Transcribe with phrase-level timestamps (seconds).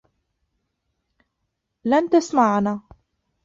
[1.85, 2.81] لن تسمعنا.